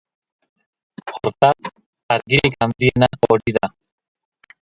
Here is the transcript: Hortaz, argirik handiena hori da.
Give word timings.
Hortaz, 1.09 1.69
argirik 2.15 2.57
handiena 2.67 3.13
hori 3.35 3.57
da. 3.61 3.73